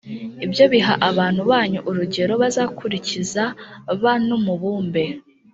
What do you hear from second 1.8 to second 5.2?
urugero bazakurikiza ba n umubumbe